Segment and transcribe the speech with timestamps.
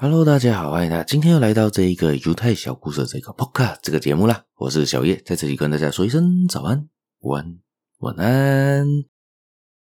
[0.00, 4.44] Hello，大家好，欢迎大家今天又来到这一个犹太小故事这个 poca 这个节目啦。
[4.58, 6.88] 我是小叶，在这里跟大家说一声早安、
[7.22, 7.58] 晚安、
[7.98, 8.86] 晚安。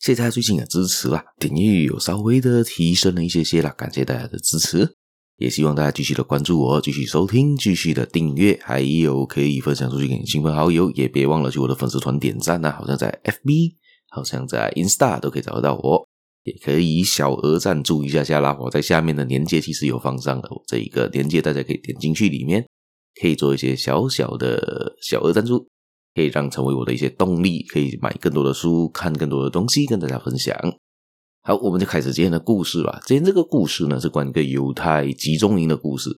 [0.00, 4.96] 谢谢大家最近的支持啦，点击率有稍微的提升了一些些啦，感谢大家的支持，
[5.36, 13.76] 也希望大家继续的关注我，继续收听，继续的订阅，还有可以分享出去给你亲朋好友，也别忘了去我的粉丝团点赞啊，好像在 FB，
[14.08, 16.09] 好像在 Insta 都可以找得到我。
[16.44, 22.66] 也可以小额赞助一下下啦，我在下面的链接其实有放上了这一个链接，大家可以点进去里面，
[23.20, 25.68] 可以做一些小小的小额赞助，
[26.14, 30.56] 可以让成为我的一些动力，可以买更多的书，看更多的东西跟大家分享。
[31.42, 33.00] 好，我们就开始今天的故事吧。
[33.06, 36.10] 今天这个故事呢是关于一个犹太集中营的故事，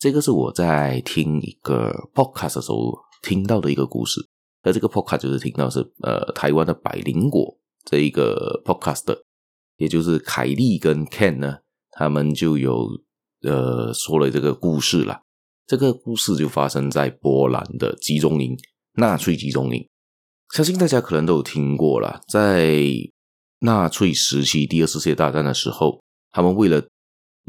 [0.00, 4.20] 这个是我在听一个 podcast 的时候听到的一个故事，
[4.62, 9.22] 而这个 podcast 就是听到是呃台湾的百灵果这一个 podcast 的。
[9.78, 11.56] 也就是凯莉跟 Ken 呢，
[11.90, 12.86] 他们就有
[13.42, 15.22] 呃说了这个故事啦。
[15.66, 18.56] 这个故事就发生在波兰的集中营，
[18.94, 19.88] 纳粹集中营。
[20.54, 22.74] 相信大家可能都有听过啦，在
[23.60, 26.82] 纳粹时期第二次世界大战的时候，他们为了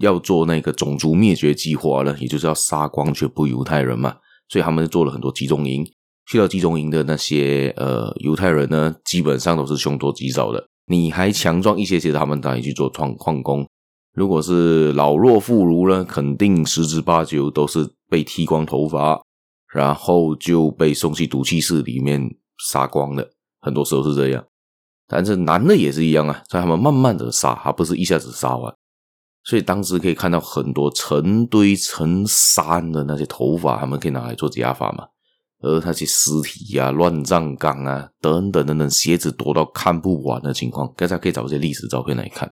[0.01, 4.17] 要做那个种族灭绝计划呢，也就是要杀光全部犹太人嘛，
[4.49, 5.85] 所以他们就做了很多集中营。
[6.29, 10.67] 去到集中营的那些呃犹太人呢，基本上都是凶多吉少的。
[10.89, 13.63] 你还强壮一些些，他们当然去做矿矿工；
[14.15, 19.21] 如果是老弱妇孺呢，肯定十之八九都是被剃光头发，
[19.71, 23.29] 然后就被送去毒气室里面杀光的。
[23.61, 24.43] 很多时候是这样，
[25.07, 28.73] 但是男的也是一样啊，在他们慢慢的杀，而不是一下子杀完。
[29.43, 35.07] 所以当时可以看到很多成堆成山的那些头发，他们可以拿来做假发嘛。
[35.61, 42.49] 而那些尸体呀、乱葬岗啊，等等等等，鞋子多到看不完的情况，大家可以找一些历史照片来看。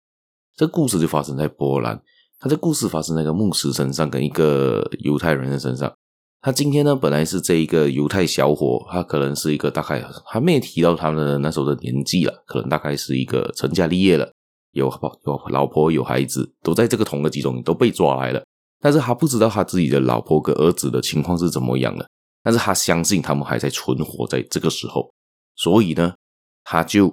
[0.57, 2.01] 这故事就发生在波兰，
[2.41, 5.93] 他这故事发生在一个牧师身上，跟一个犹太人的身上。
[6.41, 14.31] 他今天呢，本来是这一个犹太小伙，他可能是一个大概还没提到他的那时候的年纪了，可能大概是一个成家立业了，
[14.73, 18.45] 有有老婆有孩子，都在这个同个集中都被抓来了，
[18.81, 22.09] 但是他不知道他自己的老婆跟儿子的情况是怎么样的。
[22.47, 25.13] 但是他相信他们还在存活在这个时候，
[25.57, 26.15] 所以呢，
[26.63, 27.13] 他就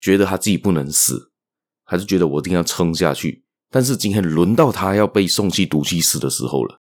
[0.00, 1.30] 觉得他自己不能死，
[1.84, 3.44] 还是觉得我一定要撑下去。
[3.68, 6.78] 但是今天轮到他要被送去毒气室的时候了，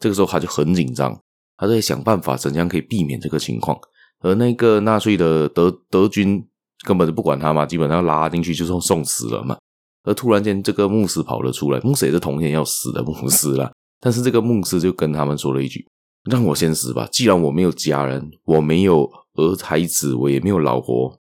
[0.00, 1.16] 这个时候他就很紧张，
[1.56, 3.78] 他在想办法怎样可以避免这个情况。
[4.18, 6.44] 而那个纳粹的德德军
[6.84, 9.56] 根本就不管他嘛，基本上拉进去就送送死了嘛。
[10.02, 13.70] 而突然间，这个牧师跑了出来，牧师也是同天要死的牧师啦。
[14.00, 15.86] 但是这个牧师就跟他们说了一句。
[16.30, 17.08] 让我先死吧！
[17.12, 21.20] 既然我没有家人，我没有儿孩子，我也没有老婆，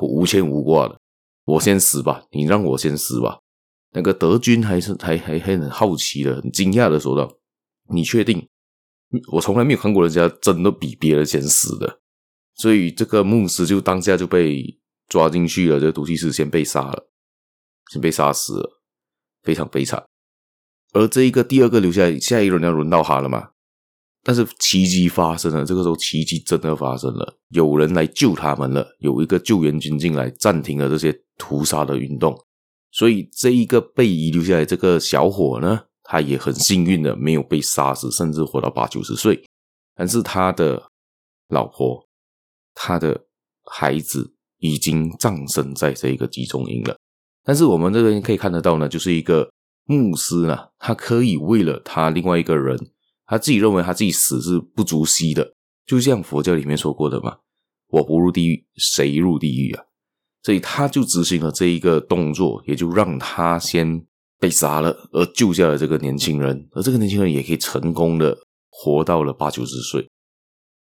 [0.00, 1.00] 我无牵无挂的，
[1.44, 2.24] 我先死吧！
[2.30, 3.40] 你让我先死吧！
[3.92, 7.32] 那个德军还是还还还很好奇的，很惊讶的说道
[7.90, 8.48] ：“你确定？
[9.32, 12.00] 我从来没有看过人家真的比别人先死的。”
[12.54, 14.78] 所以这个牧师就当下就被
[15.08, 17.08] 抓进去了，这个毒气师先被杀了，
[17.90, 18.82] 先被杀死了，
[19.42, 20.04] 非常悲惨。
[20.92, 23.50] 而这一个第二个留下，下一轮要轮到他了嘛？
[24.28, 32.38] 但是奇迹发生了，这个时候奇迹真的发生了，有人来救他们了，有一个救援军进来暂停了这些屠杀的运动，
[32.90, 39.42] 所以这一个被遗留下来这个小伙呢，他也很幸运的没有被杀死，甚至活到八九十岁。
[39.96, 40.90] 但是他的
[41.48, 42.06] 老婆、
[42.74, 43.18] 他的
[43.64, 46.94] 孩子已经葬身在这个集中营了。
[47.44, 49.50] 但是我们这边可以看得到呢，就是一个
[49.86, 52.78] 牧师呢，他可以为了他另外一个人。
[53.28, 55.52] 他自己认为他自己死是不足惜的，
[55.86, 57.36] 就像佛教里面说过的嘛
[57.88, 59.84] ，“我不入地狱，谁入地狱啊？”
[60.42, 64.02] 所以他就执行了这一个动作，也就让他先
[64.40, 68.38] 被杀了，而救下了这个年轻人，而这个年轻人也可以成功的
[68.70, 70.08] 活到了八九十岁，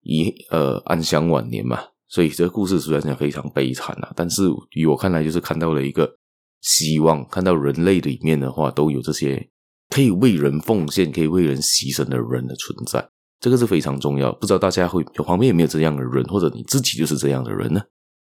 [0.03, 1.81] 以呃安享晚年嘛。
[2.09, 6.17] 所以这个故事虽然讲非常悲惨啊，但是于我看来就是看到了一个
[6.61, 9.51] 希望，看到人类里面的话都有这些。
[9.97, 13.09] 可以为人奉献、可以为人牺牲的人的存在，
[13.41, 14.31] 这个是非常重要。
[14.31, 17.81] 不知道大家会有旁边有没有这样的人，或者你自己就是这样的人呢？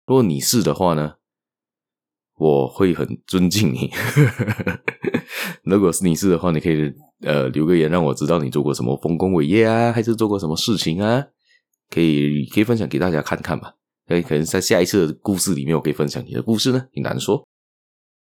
[0.07, 1.13] 如果你是的话呢，
[2.39, 3.91] 我会很尊敬你。
[5.61, 6.91] 如果是你是的话，你可以
[7.21, 11.23] 呃留个言让我知道你做过什么丰功伟业啊，还是做过什么事情啊？
[11.91, 13.75] 可以可以分享给大家看看吧。
[14.07, 17.47] 可以可能在下一次的故事里面，我可以分享你的故事呢，你难说。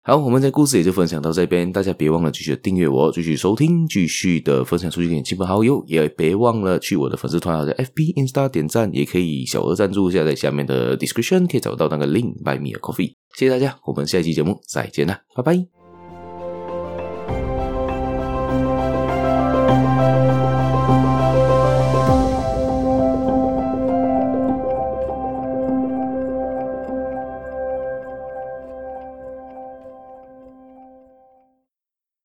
[0.01, 13.13] 好，我们的故事也就分享到这边，大家别忘了继续订阅我，继续收听，继续的分享出去给亲朋好友，也别忘了去我的粉丝团或者 FB Insta 点赞，也可以小额赞助一下，在下面的 description 可以找到那个 link by Me Coffee。
[13.37, 15.78] 谢谢大家，我们下一期节目再见啦，拜拜。